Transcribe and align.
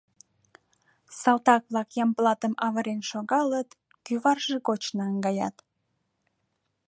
Салтак-влак 1.19 1.89
Ямблатым 2.03 2.53
авырен 2.65 3.01
шогалыт, 3.09 3.69
кӱварже 4.05 4.57
гоч 4.67 4.83
наҥгаят. 4.97 5.55